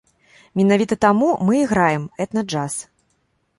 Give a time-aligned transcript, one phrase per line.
[0.59, 2.81] Менавіта таму мы і граем этна-джаз.